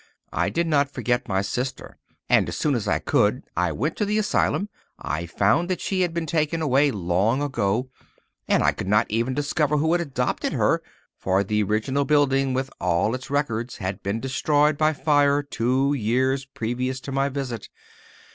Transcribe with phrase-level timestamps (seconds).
[0.33, 4.05] I did not forget my sister, and as soon as I could I went to
[4.05, 4.67] the asylum.
[4.97, 7.85] I found that she had been taken away long before,
[8.47, 10.81] and I could not even discover who had adopted her,
[11.19, 16.45] for the original building, with all its records, had been destroyed by fire two years
[16.45, 17.69] previous to my visit.